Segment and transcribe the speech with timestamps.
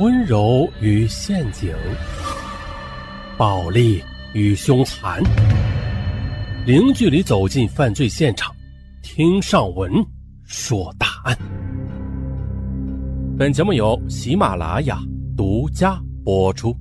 [0.00, 1.72] 温柔与陷阱，
[3.38, 4.02] 暴力
[4.32, 5.22] 与凶残，
[6.66, 8.52] 零距离走进犯罪现场，
[9.04, 9.92] 听上文
[10.42, 11.38] 说大案。
[13.38, 14.98] 本节目由喜马拉雅
[15.36, 16.76] 独家播出。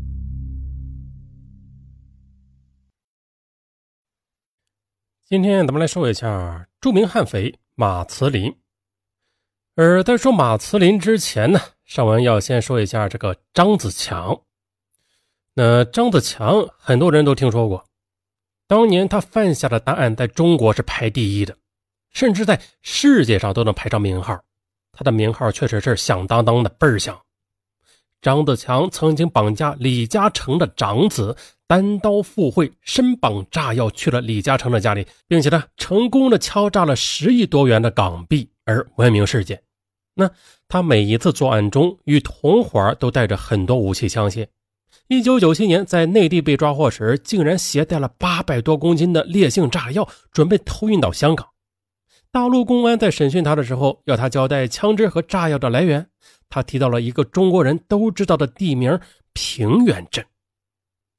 [5.25, 8.51] 今天咱们来说一下著名悍匪马慈林。
[9.75, 14.41] 而在说马慈林之前呢，尚文要先说一下这个张子强。
[15.55, 17.85] 那张子强很多人都听说过，
[18.67, 21.57] 当年他犯下的大案在中国是排第一的，
[22.11, 24.39] 甚至在世界上都能排上名号。
[24.91, 27.19] 他的名号确实是响当当的倍儿响。
[28.21, 31.35] 张子强曾经绑架李嘉诚的长子，
[31.65, 39.61] 单刀赴会，身绑炸药去了李嘉诚的家里，并且呢，成功的敲诈了十亿多元的港币而闻名世界。
[40.15, 40.29] 那
[40.67, 44.47] 他每一次作案中，与同伙都带着很多武器枪械。
[45.07, 51.47] 一九九七年在内地被抓获时，竟然携带了八百多公斤的烈性炸药，准备偷运到香港。
[52.31, 56.07] 大陆公安在审讯他的时候，要他交代枪支和炸药的来源。
[56.49, 58.99] 他提到了一个中国人都知道的地名
[59.33, 60.23] 平原镇，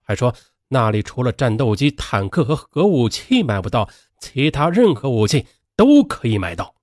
[0.02, 0.34] 还说
[0.68, 3.88] 那里除了战斗机、坦克和核武器买不到，
[4.20, 6.73] 其他任何武器都可以买到。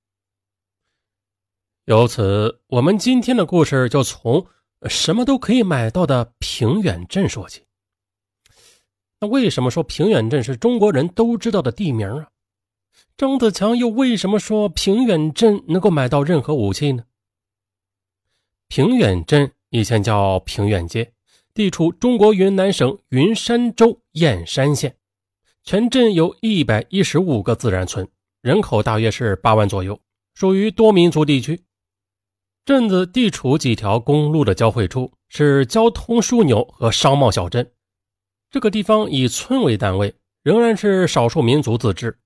[1.92, 4.48] 由此，我们今天的故事就从
[4.88, 7.64] 什么都可以买到的平远镇说起。
[9.20, 12.30] 那为什么说平远镇是中国人都知道的地名啊？
[13.18, 17.04] 张子强又为什么说平远镇能够买到任何武器呢？
[18.70, 21.12] 平远镇以前叫平远街，
[21.54, 24.96] 地处中国云南省云山州燕山县，
[25.66, 28.08] 全镇有一百一十五个自然村，
[28.42, 30.00] 人口大约是八万左右，
[30.34, 31.62] 属于多民族地区。
[32.64, 37.72] 镇子地处几条公路的交汇处，是交通枢纽和商贸小镇。
[38.52, 42.20] 这个地方以村为单位，仍然是少数民族自治，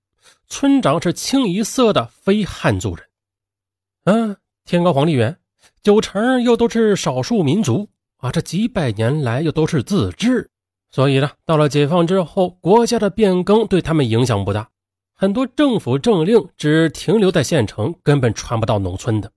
[0.47, 3.05] 村长是清一色的非汉族人。
[4.03, 5.37] 嗯，天高皇帝远。
[5.81, 10.49] 九成又都是少数民族啊，这几百年来又都是自治，
[10.91, 14.69] 所以呢，到了解放之后，国家的变更对他们影响不大，
[15.15, 19.31] 很多政府政令只停留在县城，根本传不到农村的。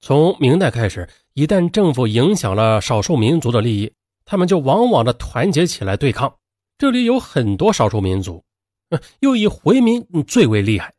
[0.00, 3.92] 从明代开始，一旦政府影响了少数民族的利益，
[4.24, 6.32] 他们就往往的团结起来对抗。
[6.78, 8.44] 这里有很多少数民族，
[9.20, 10.94] 又以回民最为厉害。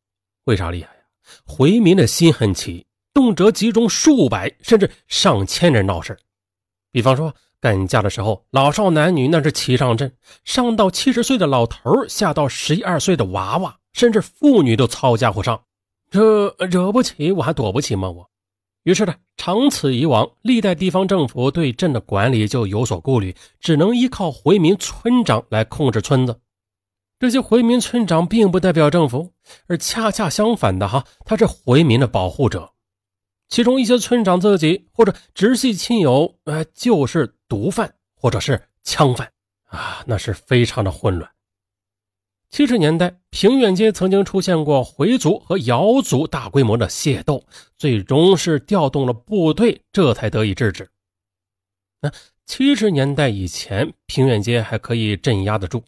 [0.46, 1.02] 为啥厉害呀？
[1.46, 2.86] 回民的心很齐。
[3.14, 6.18] 动辄集中数百甚至上千人闹事，
[6.92, 10.14] 比方说干架的时候，老少男女那是齐上阵，
[10.46, 15.62] 上到七十岁的老头，下到十一二岁的娃娃，甚至妇女都操家伙上。
[16.12, 18.10] 这惹不起我还躲不起吗？
[18.10, 18.30] 我。
[18.84, 26.40] 于是呢，长此以往，历代地方政府对镇的管理就有所顾虑，只能依靠回民村长来控制村子。
[27.20, 29.34] 这些回民村长并不代表政府，
[29.68, 32.72] 而恰恰相反的哈，他是回民的保护者。
[33.50, 39.30] 其中一些村长自己或者直系亲友，呃，就是毒贩或者是枪贩
[39.66, 41.30] 啊，那是非常的混乱。
[42.52, 47.46] 七十年代，平远街曾经出现过回族和瑶族大规模的械斗，
[47.78, 50.90] 最终是调动了部队，这才得以制止。
[52.02, 52.12] 那
[52.48, 55.84] 七十年代以前，平远街还可以镇压得住，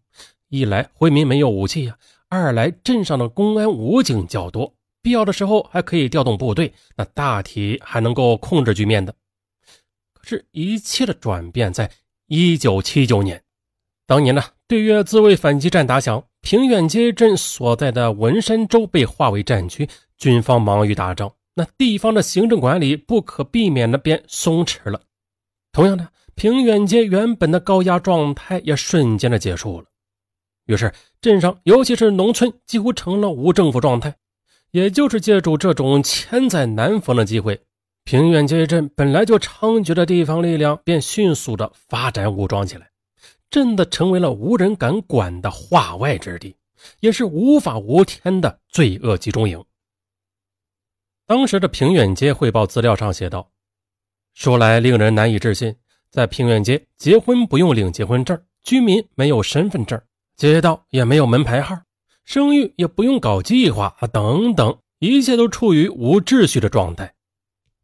[0.49, 1.97] 一来回民没有武器呀，
[2.29, 4.75] 二来镇上的公安武警较多。
[5.01, 9.11] 必要的时候还可以调动部队，那大体还能够控制局面的。
[10.13, 11.89] 可是，一切的转变在
[12.27, 13.41] 一九七九年，
[14.05, 19.87] 当年呢，对越自卫反击战打响，平远街镇所在的文山州被划为战区，
[20.17, 25.01] 军方忙于打仗，那地方的行政管理不可避免的变松弛了。
[25.71, 29.87] 同样的，平远街原本的高压状态也瞬间的结束了。
[30.65, 34.15] 于是，镇上尤其是农村几乎成了无政府状态。
[34.71, 37.59] 也就是借助这种千载难逢的机会，
[38.05, 42.89] 平远街镇本来就猖獗的地方力量便迅速的发展武装起来，
[43.51, 46.55] 真的成为了无人敢管的化外之地，
[47.01, 49.63] 也是无法无天的罪恶集中营。
[51.27, 53.51] 当时的平远街汇报资料上写道
[54.33, 55.75] ：“说来令人难以置信，
[56.09, 60.01] 在平远街结婚不用领结婚证，居民没有身份证，
[60.37, 61.77] 街道也没有门牌号。”
[62.23, 67.13] 生育也不用搞计划啊，等等，一切都处于无秩序的状态。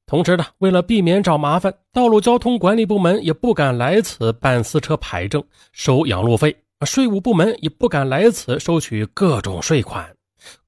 [0.07, 5.44] 同时呢，为了避免找麻烦，道路交通管理部门也不敢来此办私车牌证、
[5.74, 6.50] 收养路费；
[6.86, 10.06] 税务部门也不敢来此收取各种税款；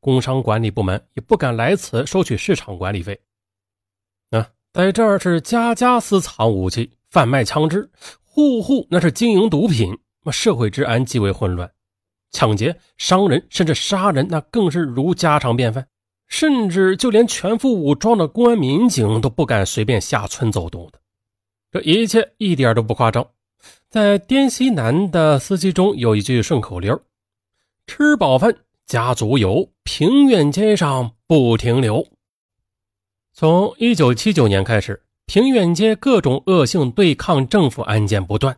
[0.01, 3.17] 工商管理部门也不敢来此收取市场管理费。
[4.31, 7.89] 啊，在这儿是家家私藏武器，贩卖枪支，
[8.25, 9.97] 户户那是经营毒品，
[10.33, 11.71] 社会治安极为混乱，
[12.31, 15.87] 抢劫、伤人甚至杀人，那更是如家常便饭。
[16.29, 20.99] 甚至就连全副武装的公安民警都不敢随便下村走动的。
[21.71, 23.27] 这一切一点都不夸张。
[23.89, 27.01] 在滇西南的司机中有一句顺口溜
[27.87, 28.55] ：“吃饱饭，
[28.85, 32.07] 家足游，平远街上不停留。”
[33.33, 38.57] 从一九七九年开始，平远街各种恶性对抗政府案件不断。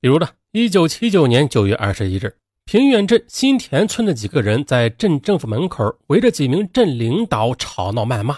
[0.00, 2.36] 比如呢，一九七九年九月二十一日，
[2.66, 8.36] 平远镇新田村的几个人在镇政府门口围着几名镇领导吵闹谩骂。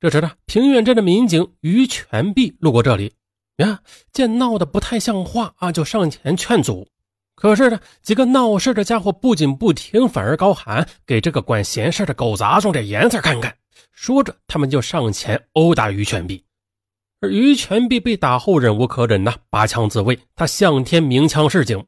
[0.00, 3.12] 这时呢，平远镇的民警于全璧路过这里，
[3.58, 3.80] 呀，
[4.10, 6.88] 见闹得不太像话啊，就上前劝阻。
[7.34, 13.54] 可是呢，几个闹事的家伙不仅不听，反而高喊：“给这个管闲事的狗杂种点颜色看看！”
[13.92, 16.42] 说着，他们就上前殴打于全璧，
[17.20, 20.18] 而于全璧被打后忍无可忍呐，拔枪自卫。
[20.34, 21.84] 他向天鸣枪示警，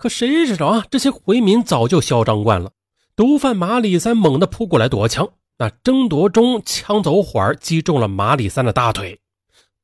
[0.00, 2.72] 可谁知道啊，这些回民早就嚣张惯了。
[3.14, 9.20] 毒贩马里三猛地扑过来夺枪，那争夺中枪走火儿，击中了马里三的大腿。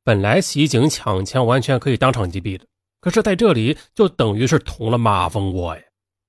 [0.02, 2.64] 本来袭警抢枪完全可以当场击毙的，
[2.98, 5.82] 可是在这里就等于是捅了马蜂窝呀。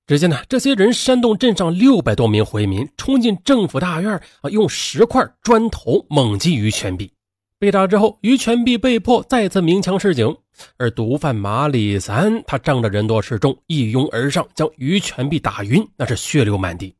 [0.05, 7.13] 只见呢，这些人煽动镇上六百多名回民冲进政府大院啊，用石块、砖头猛击于全璧。
[7.59, 10.37] 被打之后，于全璧被迫再次鸣枪示警，
[10.77, 16.95] 而毒贩马里三他仗着人多势众，一拥而上，将于全璧打晕，那是血流满地。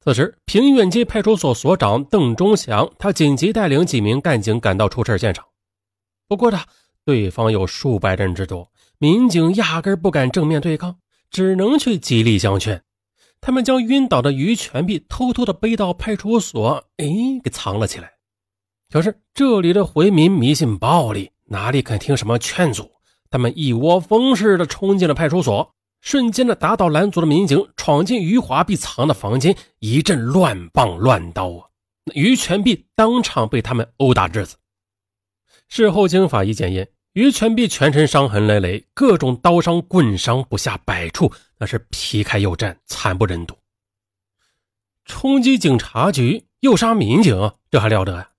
[0.00, 5.44] 此时，平远街派出所所长邓忠祥他紧急带领几名干警赶到出事现场。
[6.28, 6.60] 不过呢，
[7.04, 10.96] 对方有数百人之多，民警压根不敢正面对抗。
[11.30, 12.80] 只能去极力相劝，
[13.40, 17.06] 他们将晕倒的于全璧偷偷的背到派出所，哎，
[17.42, 18.12] 给藏了起来。
[18.94, 22.92] 可是这里的回民迷信暴力，哪里肯听什么劝阻？
[23.28, 31.66] 他们一窝蜂似的冲进了派出所，瞬间的打倒拦阻的民警，闯进于华碧藏的房间，一阵乱棒乱刀啊！
[32.14, 34.54] 于全碧当场被他们殴打致死。
[35.68, 36.88] 事后经法医检验。
[37.14, 43.56] 于全碧全身伤痕累累，各种刀伤、棍伤不下百处，那是皮开肉绽，惨不忍睹。
[45.04, 48.30] 冲击警察局又杀民警，这还了得呀？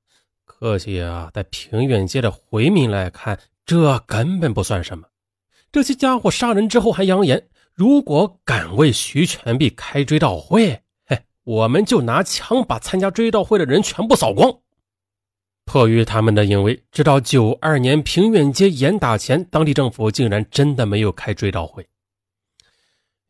[0.57, 5.07] 可惜啊，在平远街的回民来看，这根本不算什么。
[5.71, 14.59] 这些家伙杀人之后还扬言，如果敢为徐全璧开追悼会，嘿，我们就拿枪把参加追悼会的人全部扫光。
[15.65, 21.85] 迫于他们的淫威，直到九二年平远街严打前，当地政府竟然真的没有开追悼会。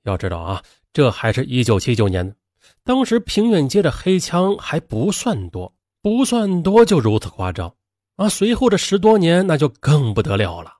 [0.03, 0.63] 要知道啊，
[0.93, 2.35] 这还是一九七九年，
[2.83, 5.73] 当时平远街的黑枪还不算多，
[6.05, 7.73] 不算多就如此夸张
[8.17, 8.29] 啊！
[8.29, 10.73] 随后的十多年，那就更不得了了。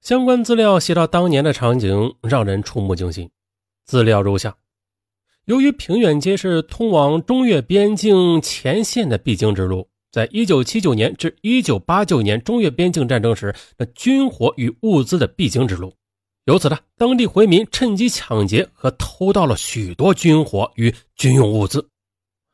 [0.00, 3.28] 相关资料写到当年的场景，让人触目惊心。
[3.84, 4.56] 资料如下：
[5.44, 15.92] 由于平远街是通往中越边境前线的必经之路，在一九七九年至一九八九年中越边境战争时，那军火与物资的必经之路，
[16.46, 21.86] 由此呢，当地回民趁机抢劫和偷盗了许多军火与军用物资。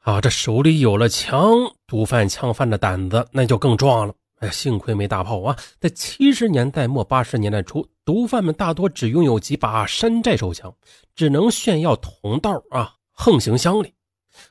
[0.04, 1.40] 啊，这手里有了枪，
[1.86, 4.14] 毒贩枪贩的胆子那就更壮了。
[4.40, 5.56] 哎，幸亏没大炮啊！
[5.80, 10.70] 在七十年代末八十年代初，毒贩们大多只拥有几把山寨手枪，
[11.16, 13.94] 只能炫耀同道啊，横行乡里。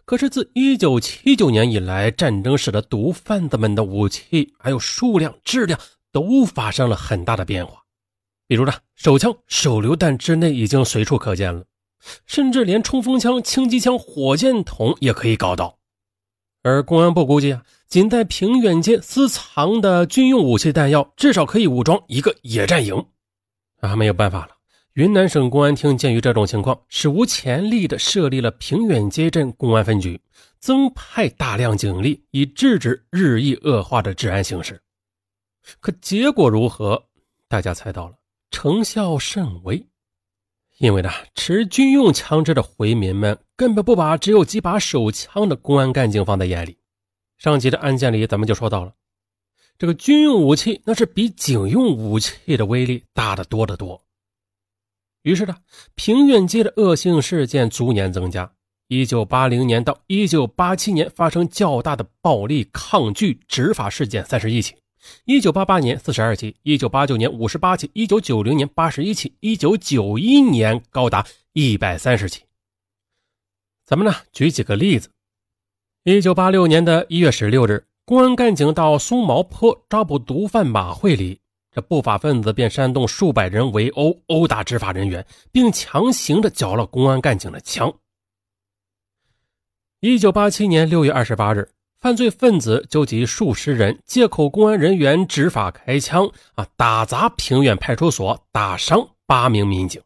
[0.06, 5.80] 可是自一九七九年以来，战争使得毒贩子们的武器还有数量、质量
[6.12, 7.84] 都发生了很大的变化。
[8.48, 11.64] 比如呢，手枪手榴弹之内已经随处可见了，
[12.26, 15.80] 甚至连冲锋枪、轻机枪、火箭筒也可以搞到。
[16.62, 23.06] 而公安部估计啊，仅在平远街私藏的军用武器弹药，至少可以武装一个野战营。
[23.82, 24.56] 啊，没有办法了。
[24.94, 30.22] 云南省公安厅鉴于这种情况，史无前例地设立了平远街镇公安分局，
[30.60, 34.80] 增派大量警力，以制止日益恶化的治安形势。
[35.80, 37.04] 可结果如何？
[37.50, 38.14] 大家猜到了，
[38.52, 39.86] 成效甚微。
[40.80, 46.78] 因为呢，持军用枪支的回民们根本不把只有几把手枪的公安干警放在眼里。
[47.38, 48.94] 上集的案件里，咱们就说到了，
[49.78, 54.04] 这个军用武器那是比警用武器的威力大得多得多。
[55.22, 55.56] 于是呢，
[55.96, 58.52] 平远街的恶性事件逐年增加。
[58.88, 64.76] 一九八零年到一九八七年，发生较大的暴力抗拒执法事件三十一起。
[65.26, 72.44] 一九八八年四十二起，一九八九年五十八起，一九九零年八十一起，一九九一年高达一百三十起。
[73.86, 75.10] 咱们呢举几个例子。
[76.04, 81.40] 一九八六年的一月十六日，公安干警到松毛坡抓捕毒贩马慧里，
[81.72, 87.94] 这不法分子便煽动数百人围殴、殴打执法人员，并强行的缴了公安干警的枪。
[90.02, 91.70] 一九八七年六月二十八日，
[92.04, 100.02] 犯罪分子纠集数十人，借口公安人员执法开枪，啊，打砸平远派出所，打伤八名民警。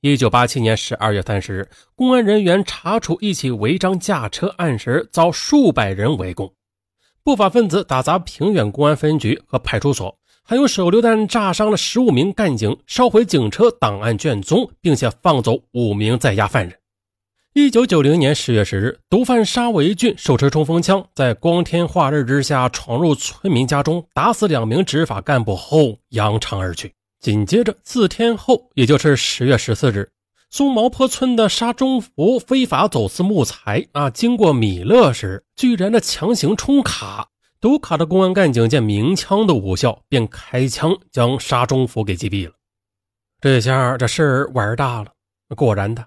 [0.00, 6.54] 一九八七年十二月三十日，公安人员查处一起违章驾车案时，遭数百人围攻。
[7.24, 16.78] 不法分子打砸平远公安分局和派出所，还用手榴弹炸伤了十五名干警，烧毁警车、档案卷宗，并且放走五名在押犯人。
[17.54, 26.94] 一九九零年十月十日，毒贩沙维俊手持冲锋枪，在光天化日之下闯入村民家中，打死两名执法干部后扬长而去。
[27.20, 30.10] 紧接着四天后，也就是十月十四日，
[30.48, 37.28] 松毛坡村的沙中福非法走私木材啊，经过米勒时，居然的强行冲卡，
[37.60, 42.54] 堵卡的公安干警见鸣枪的无效，便开枪将沙中福给击毙了。
[43.42, 45.08] 这下这事儿玩大了。
[45.54, 46.02] 果然的，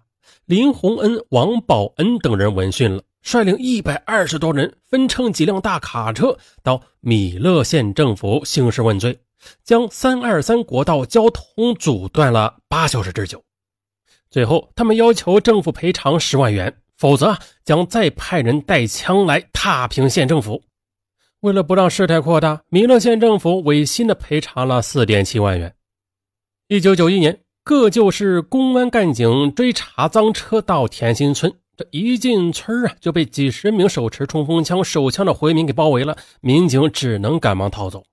[0.45, 9.19] 林洪恩、王宝恩等人闻讯了，率领一百二十多人，分乘几辆大卡车到米勒县政府兴师问罪。
[9.63, 13.43] 将三二三国道交通阻断了八小时之久，
[14.29, 20.63] 最后他们要求政府赔偿十万元，否则将再派人带枪来踏平县政府。
[21.41, 25.75] 为了不让事态扩大，弥勒县政府违心的赔偿了四点七万元。
[26.67, 38.03] 一九九一年，各旧市公安干警追查赃车到田心村，这一进村啊，就被几十名手持冲锋枪、手枪的回民给包围了，民警只能赶忙逃走。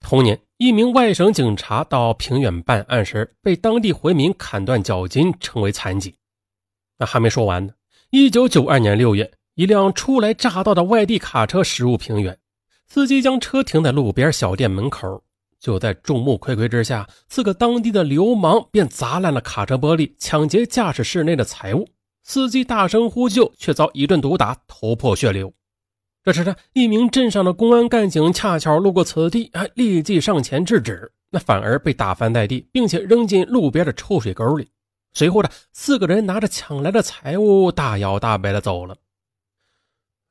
[0.00, 6.14] 同年，一名外省警察到平远办案时，被当地回民砍断脚筋，成为残疾。
[6.98, 7.72] 那还没说完呢。
[8.10, 12.38] 一九九二年六月，一辆初来乍到的外地卡车驶入平远，
[12.86, 15.22] 司机将车停在路边小店门口。
[15.64, 21.88] 就在众目睽睽之下，四个当地的流氓便砸烂了卡车玻璃，抢劫驾驶室内的财物。
[22.22, 25.50] 司机大声呼救，却遭一顿毒打，头破血流。
[26.22, 34.68] 这时呢，一名镇上的公安干警恰巧路过此地，还立即上前制止，那反而被打翻在地，并且扔进路边的臭水沟里。
[35.14, 38.94] 随后呢，四个人拿着抢来的财物，大摇大摆的走了。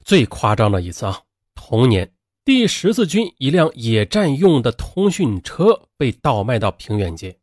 [0.06, 1.22] 最夸张的一次啊，
[1.56, 2.13] 同年
[2.46, 7.38] 第十四军一辆野战用的通讯车被盗卖到平远街，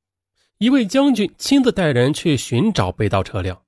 [0.59, 3.63] 一位将军亲自带人去寻找被盗车辆。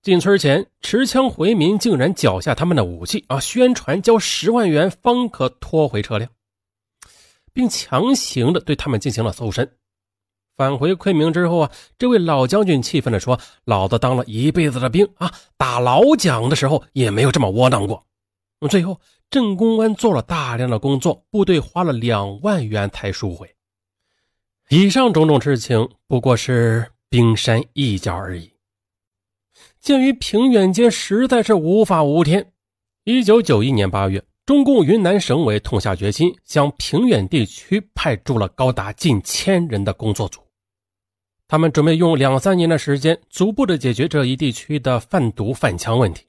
[0.00, 3.38] 进村前，持枪回民竟然缴下他们的武器啊！
[3.38, 6.30] 宣传交十万元方可拖回车辆，
[7.52, 9.76] 并强行的对他们进行了搜身。
[10.56, 18.02] 返回昆明之后啊，这位老将军气愤的说：“老子当了一辈子的兵啊，打老蒋的时候也没有这么窝囊过。”
[18.68, 19.00] 最后，
[19.30, 23.54] 镇公安做了大量的工作，部队花了两万元才赎回。
[24.68, 28.50] 以上种种事情不过是冰山一角而已。
[29.80, 32.52] 鉴于平远街实在是无法无天，
[33.04, 40.40] 一九九一年八月，中共云南省委痛下决心，向平远地区派驻了高达近千人的工作组。
[41.48, 46.24] 他们准备用两三年的时间，逐步的解决这一地区的贩毒贩枪问题。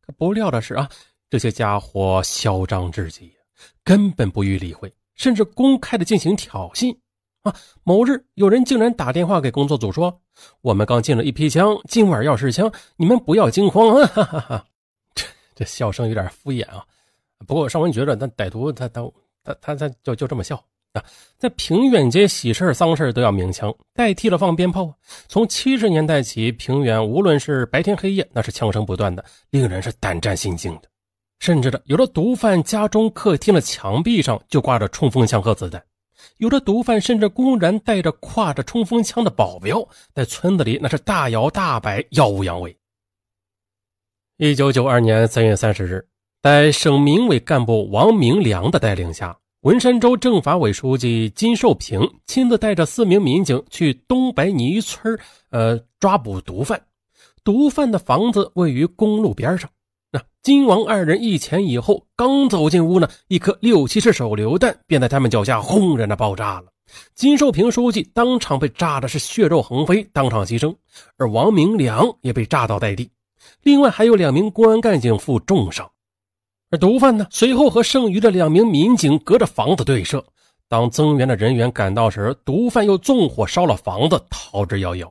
[0.00, 0.88] 可不料的是啊，
[1.36, 3.30] 这些家伙嚣张至极，
[3.84, 6.96] 根本不予理会，甚至公开的进行挑衅。
[7.42, 7.54] 啊！
[7.82, 10.18] 某日，有人竟然打电话给工作组说
[10.62, 14.64] ：“我们刚进了一批枪，今晚要试枪，你们不要惊慌啊！”哈哈哈，
[15.14, 16.82] 这这笑声有点敷衍啊。
[17.46, 19.02] 不过尚文觉得，那歹徒他他
[19.44, 20.56] 他他他就就这么笑
[20.94, 21.04] 啊。
[21.36, 24.90] 在平远街，喜事丧事都要鸣枪，代替了放鞭炮。
[25.28, 30.88] 从七十年代起，平远无论是白天黑夜，那是枪声不断的，令人是胆战心惊的。
[31.38, 35.82] 甚至的，有的毒贩家中客厅的墙壁上就挂着冲锋枪和子弹。
[36.38, 42.76] 有的毒贩甚至公然带着挎着冲锋枪的保镖，在村子里那是大摇大摆、耀武扬威。
[44.38, 46.06] 一九九二年三月三十日，
[46.42, 55.18] 在省民委干部王明良的带领下，文山州政法委书记金寿平亲自带着四名民警去东白泥村
[55.50, 56.82] 呃，抓捕毒贩。
[57.44, 59.70] 毒贩的房子位于公路边上。
[60.16, 66.68] 那金王二人一前一后，刚走进屋呢，一颗六七式手榴弹便在他们脚下轰然的爆炸了。
[67.14, 70.74] 金寿平书记当场被炸的是血肉横飞，当场牺牲，
[71.18, 73.10] 而王明良也被炸倒在地。
[73.62, 75.86] 另外还有两名公安干警负重伤。
[76.70, 80.24] 而毒贩呢，随后和剩余的两名民警隔着房子对射。
[80.66, 85.10] 当增援的人员赶到时，毒贩又纵火烧了房子，逃之夭夭。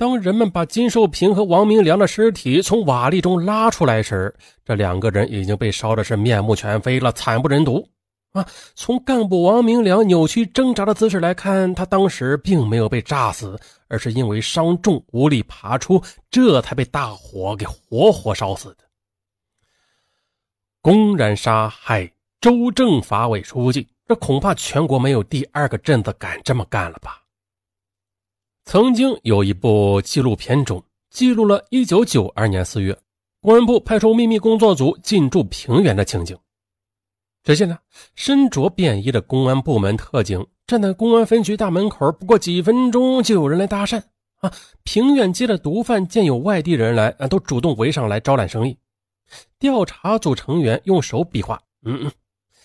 [0.00, 7.86] 当人们把金寿平和王明良的尸体从瓦砾中拉出来时，这两个人已经被烧的是面目全非了，惨不忍睹
[8.32, 8.42] 啊！
[8.74, 18.84] 从干部王明良扭曲挣扎的姿势来看，他当时并没有被炸死，而是因为伤重无力爬出，这才被大火给活活烧死的。
[20.80, 27.18] 公然杀害州政法委书记，这恐怕全国没有第二个镇子敢这么干了吧？
[28.70, 32.96] 曾经有一部纪录片中记录了1992年4月，
[33.40, 36.38] 公安部派出秘密工作组进驻平原的情景。
[37.42, 37.76] 只见呢，
[38.14, 44.00] 身着便衣的公安部门特警站在公安分局大门口，不过几分钟就有人来搭讪
[44.36, 44.52] 啊。
[44.84, 48.78] 平远街的毒贩见有外地人来，啊，都主动围上来招揽生意。
[49.58, 52.12] 调查组成员用手比划，嗯嗯，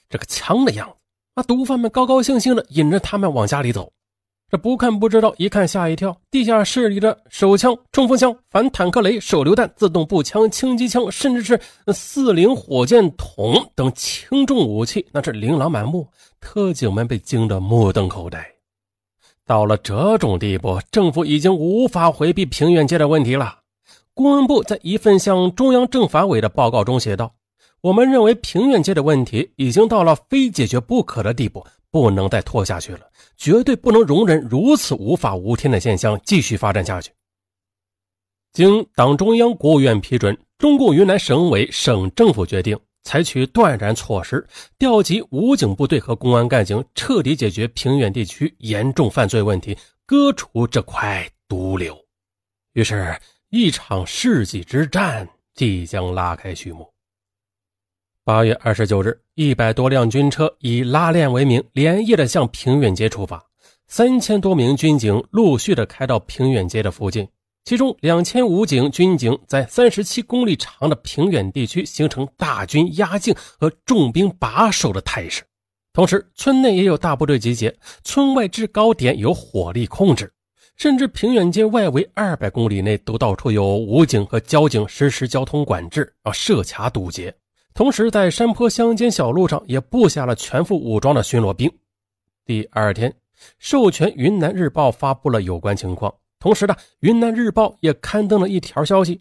[0.08, 0.96] 这个枪的样子。
[1.34, 3.92] 啊，毒贩们高高兴兴的引着他们往家里走。
[4.52, 6.16] 这不看不知道，一看吓一跳。
[6.30, 11.60] 地下室里的手枪、冲锋枪、反坦克雷、手榴弹、自动步枪、轻机枪，甚至是
[11.92, 16.08] 四零火箭筒等轻重武器，那是琳琅满目。
[16.40, 18.46] 特警们被惊得目瞪口呆。
[19.48, 23.62] 到了这种地步，政府已经无法回避平原街的问题了。
[24.14, 27.34] 公安部在一份向中央政法委的报告中写道
[27.82, 37.10] ：“我们认为平原街的问题已经到了非解决不可的地步。”不能再拖下去了，绝对不能容忍如此无法无天的现象继续发展下去。
[38.52, 44.46] 经党中央、国务院批准，中共云南省委、省政府决定采取断然措施，
[44.78, 51.98] 调集武警部队和公安干警，彻底解决平原地区严重犯罪问题，割除这块毒瘤。
[52.74, 53.18] 于是，
[53.52, 56.92] 一场世纪之战即将拉开序幕。
[58.26, 63.40] 八月二十九日，一百多辆军车以拉练为名，连夜的向平远街出发。
[63.88, 67.28] 三千多名军警陆续的开到平远街的附近，
[67.66, 75.44] 其中两千武警、军警在三十七公里长的平远地区形成大军压境和重兵把守的态势。
[75.94, 77.72] 同时，村内也有大部队集结，
[78.04, 80.34] 村外制高点有火力控制，
[80.78, 87.32] 甚至平远街外围二百公里内都到处有武警和交警实施交通管制啊，设卡堵截。
[87.76, 91.70] 同时，在山坡乡间小路上也布下了全副武装的巡逻兵。
[92.46, 93.14] 第二天，
[93.60, 96.14] 授权云南日报发布了有关情况。
[96.40, 99.20] 同时呢，云南日报也刊登了一条消息，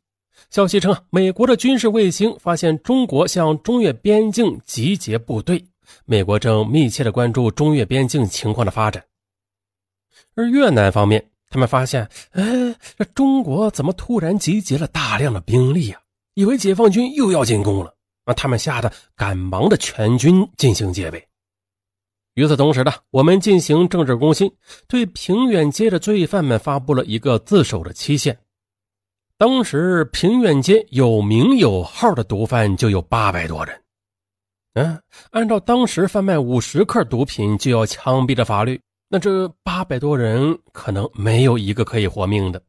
[0.51, 5.67] 消息称，美国的军事卫星发现中国向中越边境集结部队，
[6.05, 9.03] 美国正密切的关注中越边境情况的发展。
[10.37, 12.43] 而越南方面，他们发现，哎，
[12.97, 16.01] 这中国怎么突然集结了大量的兵力啊？
[16.35, 17.93] 以为解放军又要进攻了。
[18.25, 21.27] 让他们吓得赶忙的全军进行戒备。
[22.35, 24.53] 与此同时呢，我们进行政治攻心，
[24.89, 28.37] 对平远街的罪犯们发布了一个自首的期限。
[29.39, 33.81] 当时平远街有名有号的毒贩就有八百多人。
[34.75, 42.61] 嗯，按照当时贩卖五十克毒品就要枪毙的法律，那这八百多人可能没有一个可以活命的。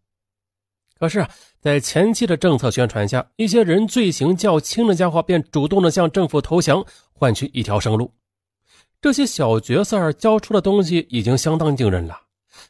[1.06, 1.24] 可是，
[1.62, 8.12] 在前期的政策宣传下，一些人罪行较轻的家伙便主动的向政府投降，换取一条生路。
[9.00, 12.20] 这些小角色交出的东西已经相当惊人了。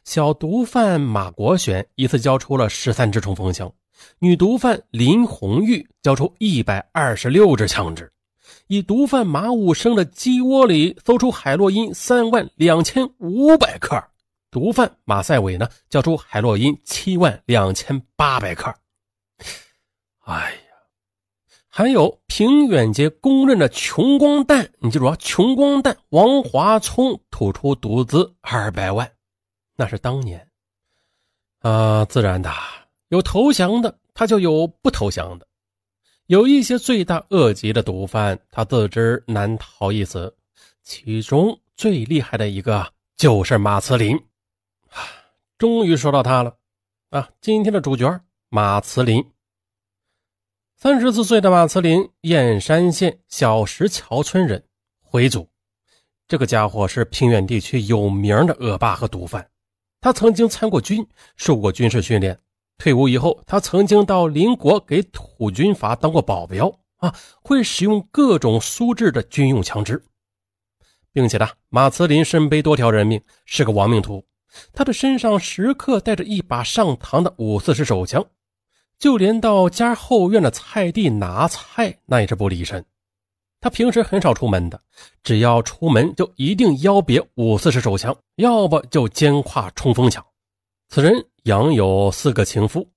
[0.04, 3.72] 小毒贩马国选一次交出了十三支冲锋枪，
[4.18, 8.12] 女毒贩林红玉交出一百二十六支枪支。
[8.66, 13.96] 以毒贩马武生的鸡窝里搜出海洛因三万两千五百克。
[14.56, 18.74] 毒贩马赛伟呢，交出海洛因七万两千八百克。
[20.20, 20.72] 哎呀，
[21.68, 29.12] 还有平远街公认的穷光蛋，你记住啊，穷光蛋王华聪吐出毒资二百万，
[29.76, 30.48] 那是当年。
[31.58, 32.50] 啊，自然的，
[33.08, 35.46] 有投降的，他就有不投降的。
[36.28, 40.34] 有一些罪大恶极的毒贩，他自知难逃一死。
[40.82, 44.18] 其中最厉害的一个就是马慈林。
[45.58, 46.58] 终于说到他了，
[47.08, 49.24] 啊，今天的主角马慈林，
[50.76, 54.62] 三十四岁的马慈林，燕山县小石桥村人，
[55.00, 55.48] 回族。
[56.28, 59.48] 这个家伙是平原地区有名的恶霸和毒贩。
[60.02, 62.38] 他曾经参过军，受过军事训练。
[62.76, 70.04] 退伍以后，他曾经到邻国给土军阀当过保镖，啊，会使用各种苏制的军用枪支，
[71.14, 74.22] 并且呢，马慈林身背多条人命，是个亡命徒。
[74.72, 78.24] 他的身上时刻带着一把上膛的五四式手枪，
[78.98, 82.84] 就连到家后院的菜地拿菜，那也是不离身。
[83.60, 84.80] 他平时很少出门的，
[85.22, 90.24] 只要出门就一定腰别五四式手枪，要不就肩挎冲锋枪。
[90.88, 92.88] 此人养有四个情妇。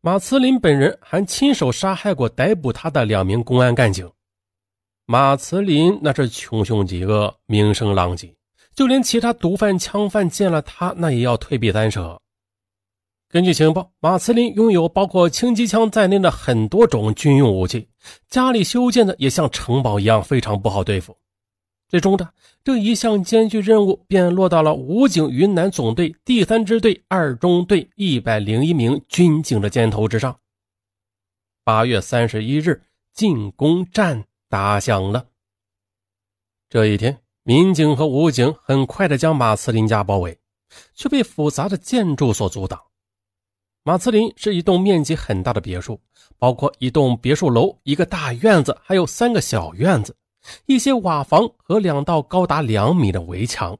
[0.00, 4.10] 马慈林本人还亲手杀害过逮捕他的两名公安干警。
[5.06, 8.34] 马慈林那是穷凶极恶，名声狼藉，
[8.74, 12.20] 就连其他毒贩、枪贩见了他，那也要退避三舍。
[13.28, 17.88] 根据情报，马慈林拥有包括轻机枪在内的很多种军用武器，
[18.28, 21.16] 家里修建的也像城堡一样，非常不好对付。
[21.88, 22.32] 最终的
[22.64, 30.38] 这一项艰巨任务便落到了武警云南总队第三支队二中队一百零一名军警的肩头之上。
[31.64, 32.82] 八月三十一日，
[33.12, 35.26] 进攻战打响了。
[36.68, 40.38] 这一天，民警和武警很快的将马慈林家包围，
[40.94, 42.80] 却被复杂的建筑所阻挡。
[43.82, 46.00] 马慈林是一栋面积很大的别墅，
[46.38, 50.16] 包括一栋别墅楼、一个大院子，还有三个小院子。
[50.66, 53.76] 一些瓦房和两道高达两米的围墙，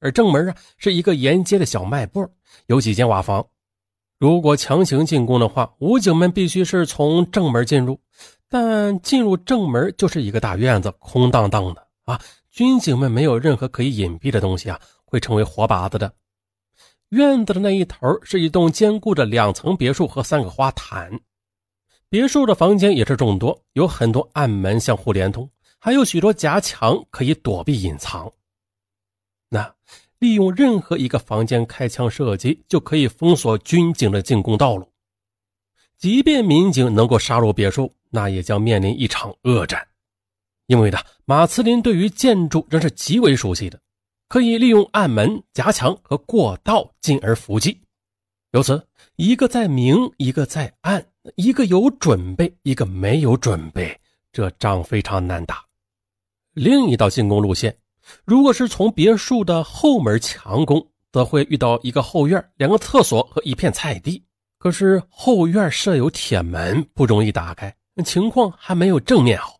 [0.00, 2.28] 而正门啊是一个沿街的小卖部，
[2.66, 3.46] 有几间瓦房。
[4.18, 7.98] 如果强行进攻的话，武警们必须是从正门进入，
[8.50, 12.20] 但进入正门就是一个大院子，空荡荡的啊！
[12.58, 16.12] 军警们没有任何可以隐蔽的东西啊，会成为活靶子的。
[17.10, 21.20] 院子的那一头是一栋坚固的两层别墅和三个花坛，
[22.08, 25.48] 别墅的房间也是众多，有很多暗门相互连通。
[25.78, 28.28] 还有许多夹墙可以躲避隐藏。
[29.48, 29.72] 那
[30.18, 34.84] 利用任何一个房间开枪射击，就可以封锁军警的进攻道路。
[35.96, 39.86] 即便民警能够杀入别墅，那也将面临一场恶战。
[40.68, 43.80] 因为呢，马慈林对于建筑仍是极为熟悉的，
[44.28, 47.80] 可以利用暗门、夹墙和过道进而伏击。
[48.52, 53.98] 由此，一个在明，一个在暗，一个有准备，一个没有准备，
[54.30, 55.64] 这仗非常难打。
[56.52, 57.74] 另一道进攻路线，
[58.26, 64.22] 如果是从别墅的后门强攻，则会遇到一个后院、两个厕所和一片菜地。
[64.58, 69.57] 可是后院设有铁门，不容易打开，情况还没有正面好。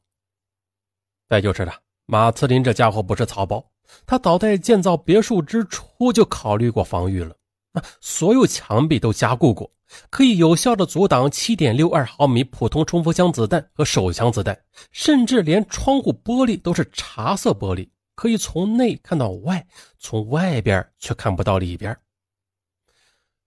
[1.29, 1.75] 再就是了，
[2.07, 3.65] 马慈林这家伙不是草包，
[4.07, 7.37] 他早在建造别墅之初就考虑过防御了，
[7.73, 9.71] 啊，所有墙壁都加固过。
[10.11, 14.59] 可以有效的阻挡7.62毫米普通冲锋枪子弹和手枪子弹，
[14.91, 19.67] 甚至连窗户玻璃都是茶色玻璃，可以从内看到外，
[19.99, 21.97] 从外边却看不到里边。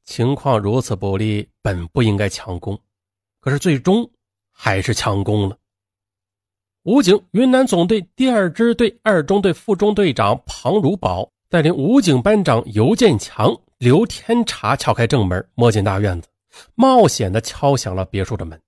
[0.03, 2.79] 情况如此不利，本不应该强攻，
[3.39, 4.09] 可是最终
[4.51, 5.55] 还是强攻了。
[6.83, 16.27] 武警云南总队第二支队二中队副中队长庞如宝带领武警班长尤建强、刘天茶撬开正门，摸进大院子。
[16.73, 18.59] 冒险地敲响了别墅的门，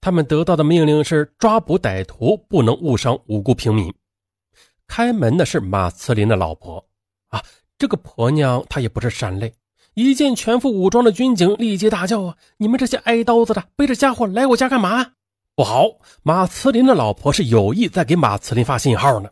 [0.00, 3.94] 他们得到的命令是抓捕歹徒，不能误伤无辜平民。
[4.88, 6.84] 开门的是马慈林的老婆
[7.28, 7.40] 啊，
[7.78, 9.54] 这个婆娘她也不是善类，
[9.94, 15.12] 一见全副武装的军警，立即大叫：“啊，你们这些挨刀子的，背着家伙来我家干嘛？”
[15.54, 15.84] 不好，
[16.22, 19.28] 马慈林的老婆是有意在给马慈林发信号呢。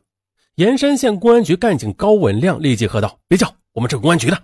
[0.56, 4.38] 盐山县公安局干警高文亮立即喝道：“别叫，我们是公安局的。”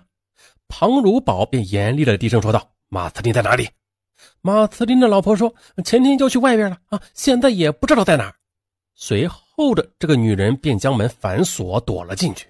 [0.67, 2.71] 庞如宝便严厉的低声说道。
[2.89, 3.69] 马慈林在哪里？
[4.41, 5.53] 马慈林的老婆说
[5.85, 8.33] ：“前天就去外边了啊，现在也不知道在哪。”
[8.95, 12.47] 随后的这个女人便将门反锁，躲了进去。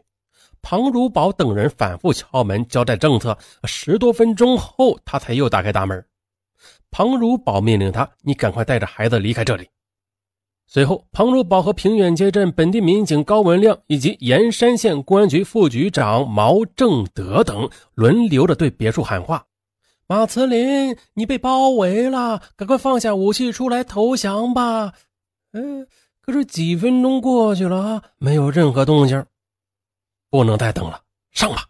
[0.62, 3.38] 庞如宝等人反复敲门，交代政策。
[3.66, 6.06] 十多分钟后，他才又打开大门。
[6.98, 9.70] 庞如宝命令他：“你赶快带着孩子离开这里。”
[10.66, 19.46] 随后，庞如宝和平远街镇本地民警高文亮以及盐山县公安局副局长毛正德等轮流的对别墅喊话。
[20.08, 24.94] 马慈林，你被包围了，赶快放下武器出来投降吧！
[25.52, 25.86] 嗯，
[26.20, 29.24] 可是几分钟过去了，没有任何动静，
[30.32, 31.68] 不能再等了，上吧！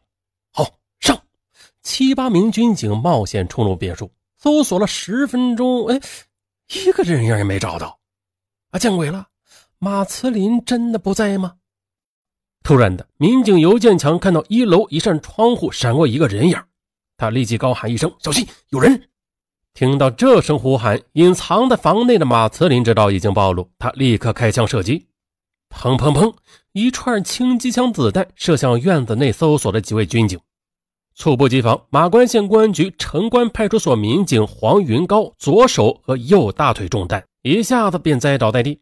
[0.54, 0.64] 好，
[1.02, 1.22] 上！
[1.82, 6.00] 七八名军警冒险冲入别墅，搜索了十分钟，哎，
[6.74, 8.00] 一个人影也没找到。
[8.72, 9.28] 啊，见鬼了！
[9.80, 11.56] 马慈林真的不在吗？
[12.64, 16.62] 突然的，民警尤建强看到一楼一扇窗户闪过一个人影。
[17.16, 19.10] 他立即高喊一声：“小心，有人！”
[19.74, 25.08] 听到这声呼喊，隐藏在房内的马慈林知道已经暴露，他立刻开枪射击。
[25.70, 26.36] 砰砰砰！
[26.74, 30.40] 一串轻机枪子弹射向院子内搜索的几位军警。
[31.18, 38.80] 猝不及防，马关县公安局城关派出所民警黄云高左手和右大腿中弹，一下子便栽倒在地。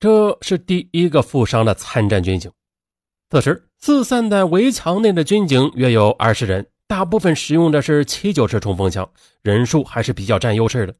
[0.00, 2.50] 这是第一个负伤的参战军警。
[3.30, 6.66] 此时，四散在围墙内的军警约有二十人。
[6.88, 9.08] 大部分使用的是七九式冲锋枪，
[9.42, 10.94] 人数还是比较占优势的。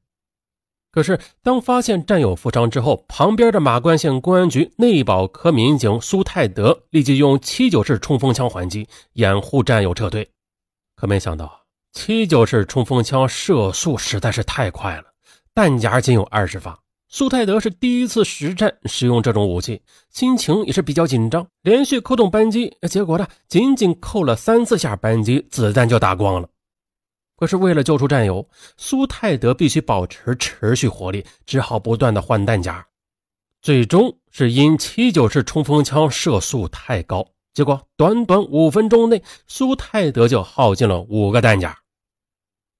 [0.92, 10.28] 可是，当发现战友负伤之后，旁边的马关县公安局内保科民警苏泰德立即用七九式冲锋枪还击，掩护战友撤退。
[10.96, 11.60] 可没想到，
[11.92, 15.04] 七九式冲锋枪射速实在是太快了，
[15.54, 16.78] 弹夹仅有二十发。
[17.08, 19.80] 苏泰德是第一次实战使用这种武器，
[20.10, 26.48] 心情也是比较紧张，连续扣动扳机，结果呢，仅仅扣了三四下扳机，子弹就打光了。
[27.36, 32.84] 可是为了救出战友，苏泰德必须保持持续活力，只好不断的换弹夹。
[33.60, 41.74] 最终是因七九式冲锋枪射速太高，结果短短五分钟内，苏泰德就耗尽了五个弹夹。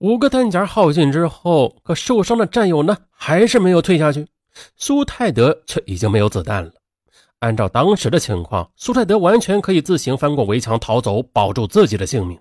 [0.01, 4.27] 五个弹夹耗尽之后，可受伤的战友呢，还是没有退下去。
[4.77, 6.71] 苏泰德却已经没有子弹了。
[7.39, 12.39] 按照当时的情况，苏泰德完全可以自行翻过围墙逃走，保住自己的性命。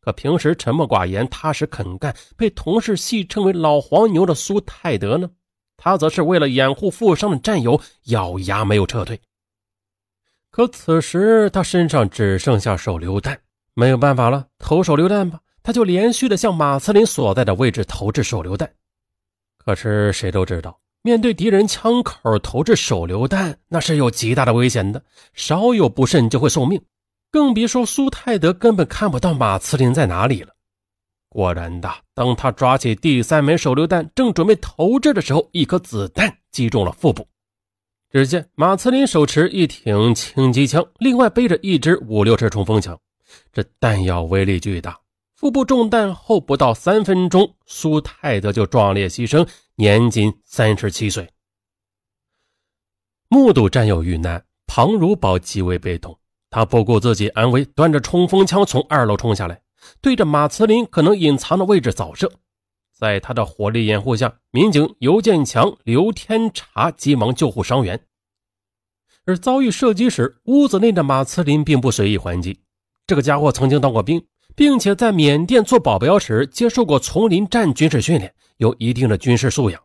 [0.00, 5.28] 可平时沉默寡言、踏实肯干，被同事戏称为“老黄牛”的苏泰德呢，
[5.76, 9.20] 他则是为了掩护负伤的战友，咬牙没有撤退。
[10.58, 13.38] 可此时他身上只剩下手榴弹，
[13.74, 15.38] 没有办法了，投手榴弹吧。
[15.62, 18.68] 他就连续的向马茨林所在的位置投掷手榴弹，
[19.64, 25.00] 可是谁都知道，面对敌人枪口投掷手榴弹，那是有极大的危险的，
[25.32, 26.82] 稍有不慎就会送命。
[27.30, 30.52] 更别说苏泰德根本看不到马茨林在哪里了。
[31.28, 37.28] 果然的，当他抓起第三枚手榴弹，正准备投掷的时候，一颗子弹击中了腹部。
[38.10, 42.98] 只见马茨林手持一挺轻机枪，另外背着一支五六式冲锋枪，
[43.52, 44.98] 这弹药威力巨大。
[45.34, 51.28] 腹部中弹后不到三分钟，苏泰德就壮烈牺牲，年仅三十七岁。
[53.28, 56.18] 目睹战友遇难，庞如宝极为悲痛。
[56.50, 59.60] 他不顾自己安危，端着冲锋枪从二楼冲下来，
[60.00, 62.32] 对着马慈林可能隐藏的位置扫射。
[62.98, 68.00] 在他的火力掩护下，民警尤建强、刘天茶急忙救护伤员。
[69.24, 72.60] 而遭遇射击时，屋子内的马慈林并不随意还击。
[73.06, 74.22] 这个家伙曾经当过兵。
[74.56, 79.80] 并且在缅甸做保镖时接受过丛林战军事训练，有一定的军事素养。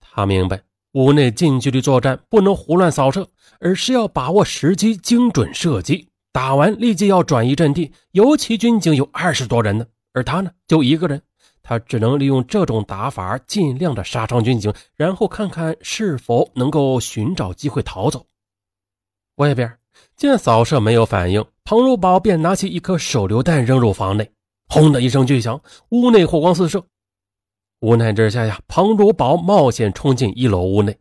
[0.00, 3.28] 他明白屋内近距离作战不能胡乱扫射，
[3.60, 6.08] 而是要把握时机，精准射击。
[6.32, 7.92] 打完立即要转移阵地。
[8.12, 11.20] 尤其军警有二十多人呢，而他呢就一个人，
[11.66, 18.24] 他只能利用这种打法，尽量的杀伤军警，然后看看是否能够寻找机会逃走。
[19.36, 19.76] 外边。
[20.14, 24.30] 见扫射没有反应，庞如宝便拿起一颗手榴弹扔入房内，
[24.68, 26.84] 轰的一声巨响，屋内火光四射。
[27.80, 30.98] 无奈之下呀，庞如宝冒险冲进一楼屋内，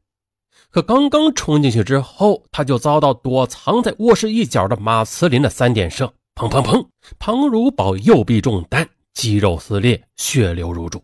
[0.70, 6.86] 可刚刚冲进去之后，他就遭到躲藏在卧室一角的马慈林的三点射，砰砰砰！
[7.20, 11.04] 庞如宝右臂中弹，肌肉撕裂，血流如注。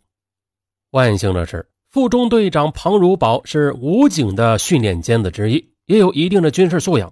[0.91, 7.11] 万幸的是，副中队长庞如宝是武警的训练尖子之一，也有一定的军事素养。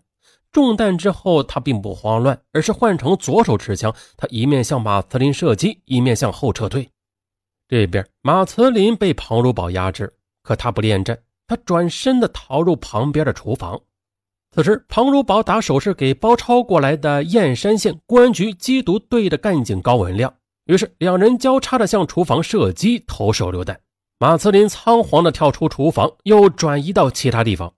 [0.52, 3.94] 中弹之后，他并不慌乱，而是换成左手持枪。
[4.18, 6.90] 他一面向马慈林射击，一面向后撤退。
[7.68, 10.12] 这边马慈林被庞如宝压制，
[10.44, 13.80] 可他不恋战，他转身的逃入旁边的厨房。
[14.52, 20.34] 此时，庞如宝打手势给包抄过来的燕山县公安局缉毒队的干警高文亮，
[20.70, 23.82] 于是两人交叉的向厨房射击投手榴弹。
[24.20, 27.74] 马慈林仓皇的跳出厨房，又转移到其他地方。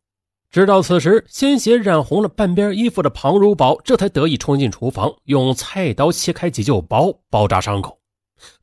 [0.49, 7.97] 直到此时，鲜血染红了半边衣服的庞如宝这才得以冲进厨房，用菜刀切开急救包，包扎伤口。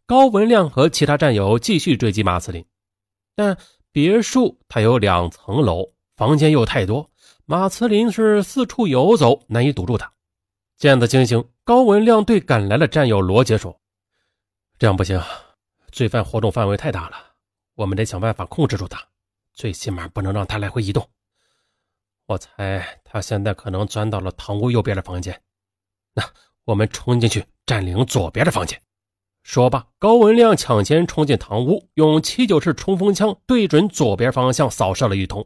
[0.04, 2.62] 高文亮和其他战友继续追击马慈林，
[3.34, 3.56] 但
[3.92, 7.08] 别墅它有两层楼，房间又太多，
[7.46, 10.12] 马慈林是四处游走，难以堵住他。
[10.76, 13.80] 见此情形，高文亮对赶来的战友罗杰说
[14.78, 15.20] ：“这样不行，
[15.90, 17.16] 罪犯活动范围太大了，
[17.74, 19.04] 我们得想办法控制住他，
[19.52, 21.10] 最起码不能让他来回移动。”
[22.26, 25.42] 我猜他现在可能钻到了堂屋右边的房间，
[26.14, 26.22] 那
[26.64, 28.80] 我们冲进去占领左边的房间。
[29.42, 35.44] 说罢，高文亮抢先冲进堂屋，用七九式冲锋枪对准左边方向扫射了一通，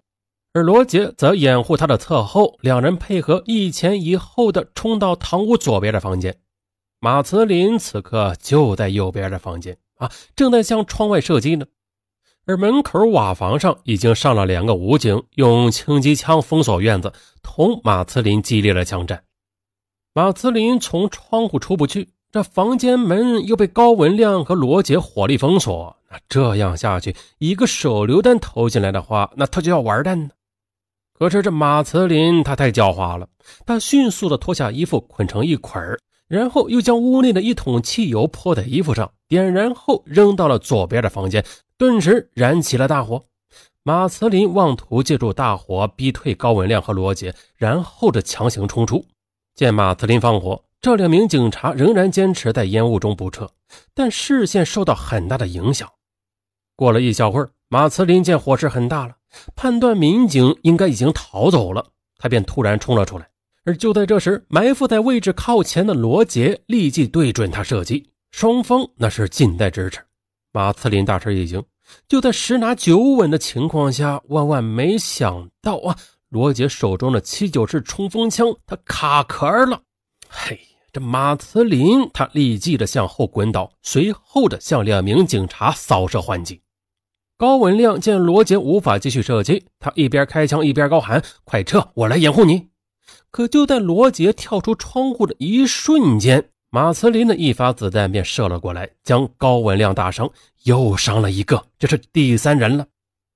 [0.52, 6.41] 而罗杰则掩护他的侧后，两人配合一前一后的冲到堂屋左边的房间。
[7.04, 11.66] 马慈林此刻就在右边的房间啊，正在向窗外射击呢。
[12.46, 17.12] 而门口瓦房上已经上了两个武警，用轻机枪封锁院子，
[17.42, 19.24] 同马慈林激烈的枪战。
[20.14, 25.96] 马慈林从窗户出不去，这房间门又被高文亮和罗杰火力封锁。
[26.08, 30.30] 那这样下去，一个手榴弹投进来的话，那他就要完蛋呢。
[31.18, 33.28] 可是这马慈林他太狡猾了，
[33.66, 35.98] 他迅速的脱下衣服捆成一捆
[36.32, 41.44] 然后又将屋内的一桶汽油泼在衣服上，点燃后扔到了左边的房间。
[41.76, 43.22] 顿时燃起了大火，
[43.82, 49.04] 马慈林妄图借助大火逼退高文亮和罗杰，然后这强行冲出。
[49.54, 53.50] 见马慈林放火，这两名警察仍然坚持在烟雾中不撤，
[53.92, 55.86] 但视线受到很大的影响。
[56.74, 59.16] 过了一小会儿，马慈林见火势很大了，
[59.54, 63.28] 判断民警应该已经逃走了，他便突然冲了出来。
[63.64, 70.00] 而就在这时，埋伏在位置靠前的罗杰立即对准他射击，双方那是近在咫尺。
[70.52, 71.62] 马慈林大吃一惊，
[72.08, 75.96] 就在十拿九稳的情况下，万万没想到啊，
[76.28, 79.80] 罗杰手中的七九式冲锋枪他卡壳了。
[80.28, 80.58] 嘿，
[80.92, 86.60] 这马慈林他立即的向后滚倒，随后的向两名警察扫射还击。
[87.38, 92.68] 高文亮见罗杰无法继续射击，他一边开枪一边高喊：“快撤，我来掩护你！”
[93.32, 100.30] 可就在罗杰跳出窗户的一瞬间，马慈林的一发子弹便射了过来，将高文亮打伤，
[100.64, 102.86] 又伤了一个，这是第三人了。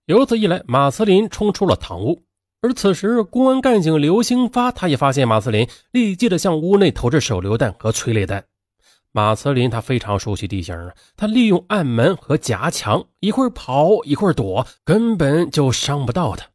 [0.05, 2.21] 由此一来，马慈林冲出了堂屋。
[2.61, 8.45] 而此时，公安干警刘兴发他也发现马慈林，立即的向屋内投掷手榴弹和催泪弹。
[9.13, 16.47] 马慈林他非常熟悉地形啊，他利用暗门和夹墙，一会儿跑一会儿躲，根本就伤不到他。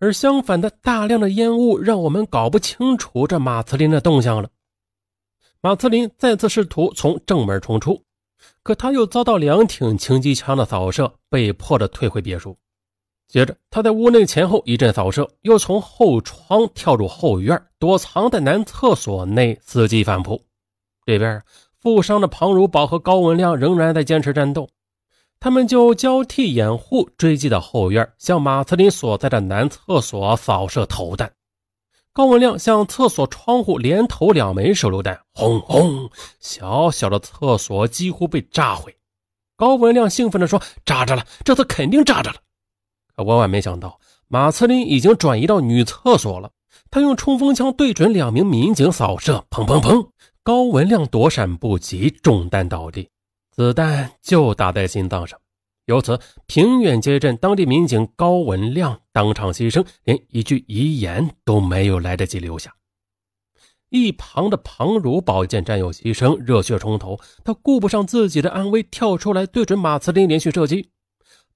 [0.00, 4.48] 而相反的，大量的烟雾让我们搞不清楚这马慈林的动向了。
[5.60, 8.02] 马慈林再次试图从正门冲出，
[8.62, 12.58] 可他又遭到两挺轻机枪的扫射，被迫的退回别墅。
[13.28, 20.42] 接着，他在屋内前后一阵扫射，又从后窗跳入后院，躲藏在男厕所内，伺机反扑。
[21.06, 21.40] 这边。
[21.82, 24.68] 负伤的庞如宝和高文亮仍然在坚持战斗，
[25.42, 31.32] 他们就交替掩护，追击到后院，向马慈林所在的男厕所扫射投弹。
[32.12, 38.94] 高文亮向厕所窗户连投两枚手榴弹，轰轰，小小的厕所几乎被炸毁。
[39.56, 42.36] 高文亮兴奋地说：“炸着了，这次肯定炸着了。”
[43.16, 43.98] 可万万没想到，
[44.28, 46.50] 马慈林已经转移到女厕所了。
[46.90, 50.06] 他用冲锋枪对准两名民警扫射，砰砰砰。
[50.42, 53.08] 高文亮躲闪不及，中弹倒地，
[53.60, 55.38] 子弹就打在心脏上。
[55.84, 62.74] 由此，平远街镇当地民警高文亮当场牺牲，连一句遗言都没有来得及留下。
[63.90, 70.88] 一旁的庞如宝见战友牺牲，热血冲头，他顾不上自己的安危，跳出来对准马慈林连续射击。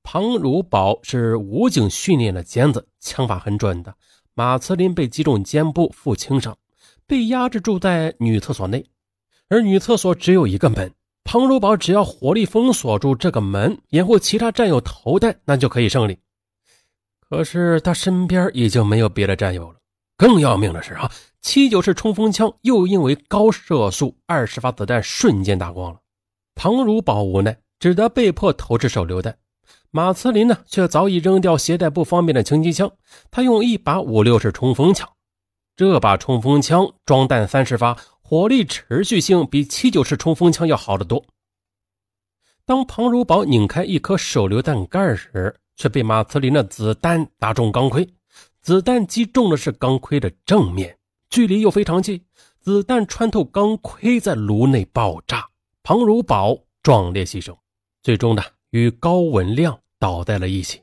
[0.03, 3.95] 庞如宝是武警训练的尖子，枪法很准的。
[4.35, 6.55] 马慈林被击中肩部，负轻伤。
[7.07, 8.85] 被压制住在女厕所内，
[9.49, 10.93] 而女厕所只有一个门。
[11.25, 16.19] 庞如宝只要火力封锁住这个门，掩护其他战友投弹，那就可以胜利。
[17.19, 19.79] 可是他身边已经没有别的战友了。
[20.17, 21.11] 更要命的是啊，
[21.41, 25.99] 七九式冲锋枪又因为高射速，二十发子弹瞬间打光了。
[26.55, 29.37] 庞如宝无奈，只得被迫投掷手榴弹。
[29.91, 32.93] 马慈林呢，却早已扔掉携带不方便的轻机枪，
[33.31, 35.09] 他用一把五六式冲锋枪。
[35.77, 37.97] 这把冲锋枪装弹三十发，
[38.35, 41.25] 火力持续性比七九式冲锋枪要好得多。
[42.64, 48.12] 当庞如宝拧开一颗手榴弹盖时，却被马慈林的子弹打中钢盔。
[48.61, 50.99] 子弹击中的是钢盔的正面，
[51.31, 52.25] 距离又非常近，
[52.59, 55.49] 子弹穿透钢盔，在颅内爆炸。
[55.85, 57.57] 庞如宝壮烈牺牲，
[58.03, 60.83] 最终呢，与高文亮倒在了一起。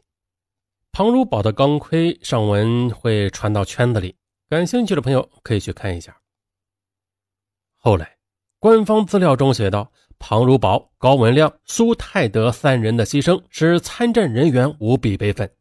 [0.94, 4.16] 庞如宝的钢盔上文会传到圈子里。
[4.48, 6.16] 感兴趣的朋友可以去看一下。
[7.84, 8.18] 后来，
[8.60, 15.52] 官方资料中写道：庞如宝、高文亮、苏泰德三人的牺牲使参战人员无比悲愤。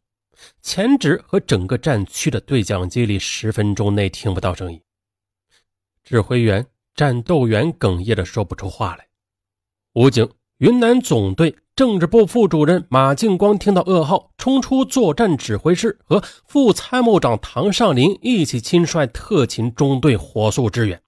[0.61, 4.79] 前指和整个战区的对讲机里十分钟内听不到声音，
[6.05, 9.07] 指挥员、战斗员哽咽的说不出话来。
[9.95, 10.29] 武警
[10.59, 11.57] 云南总队。
[11.77, 21.01] 政治部副主任马敬光听到噩耗，冲出作战指挥室，和副参谋长唐尚林一起亲率特勤中队火速支援。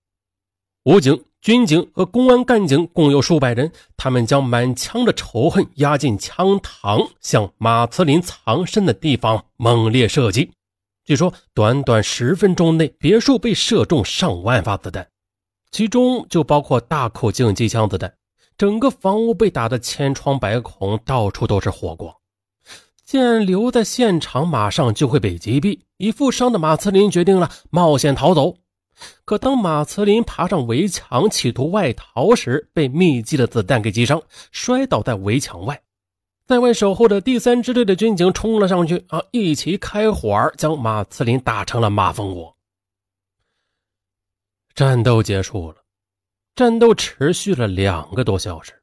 [0.85, 10.51] 武警、军警和公安干警共有数百人，他们将满腔的仇恨压进枪膛，向马慈林藏身的地方猛烈射击。
[11.05, 15.07] 据说，短短十分钟内，别墅被射中上万发子弹，
[15.71, 18.13] 其中就包括大口径机枪子弹。
[18.59, 22.13] 整个房屋被打得千疮百孔，到处都是火光。
[23.05, 28.57] 见留在现场马上就会被击毙，已负伤的马慈林决定了冒险逃走。
[29.25, 35.83] 可当马慈林爬上围墙企图外逃时，被密集的子弹给击伤，摔倒在围墙外。
[36.47, 42.57] 在外守候的第三支队的军警冲了上去，啊，一起开火，将马慈林打成了马蜂窝。
[44.75, 45.83] 战斗结束了。
[46.55, 48.75] 战斗持续了两个多小时，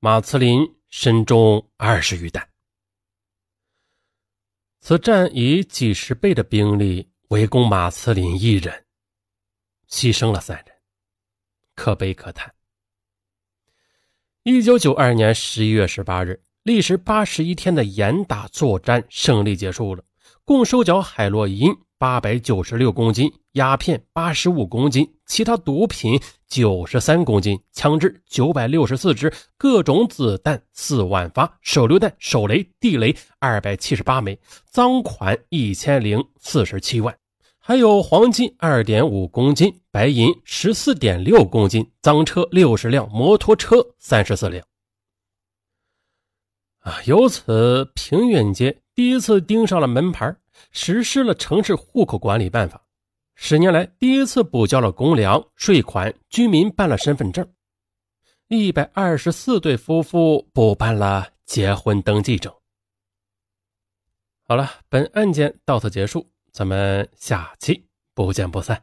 [0.00, 2.46] 马慈林身中二十余弹。
[4.80, 8.85] 此战以几十倍的兵力围攻马慈林一人，
[9.90, 10.66] 牺牲了三人。
[11.74, 12.54] 可悲可叹。
[14.42, 20.04] 一九九二年十一月十八日，历时八十一天的严打作战胜利结束了，
[20.44, 34.38] 共收缴海洛因八百九十六公斤，鸦片八十五公斤，其他毒品九十三公斤，枪支九百六十四支，各种子弹四万发，手榴弹、手雷、地雷二百七十八枚，
[34.70, 37.18] 赃款一千零四十七万。
[37.68, 44.64] 还有黄金二点五公斤，白银十四点六公斤，赃车六十辆，摩托车三十四辆。
[46.78, 50.32] 啊，由此平远街第一次盯上了门牌，
[50.70, 52.80] 实施了城市户口管理办法。
[53.34, 57.44] 十年来第一次补交了公粮、税款，居民办了身份证。
[58.46, 62.54] 一百二十四对夫妇补办了结婚登记证。
[64.44, 66.30] 好了，本案件到此结束。
[66.56, 68.82] 咱们下期不见不散。